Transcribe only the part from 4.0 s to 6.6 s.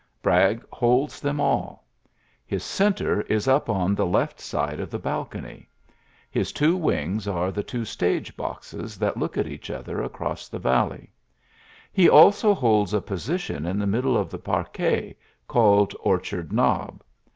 left side the balcony: his